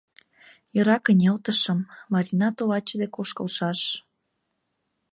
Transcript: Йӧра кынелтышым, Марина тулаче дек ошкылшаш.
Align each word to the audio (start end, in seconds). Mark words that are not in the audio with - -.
Йӧра 0.75 0.97
кынелтышым, 1.05 1.79
Марина 2.13 2.47
тулаче 2.57 2.95
дек 3.01 3.13
ошкылшаш. 3.21 3.79